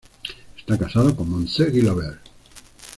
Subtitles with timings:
[0.57, 2.25] Estaba casado con Montse Gilabert.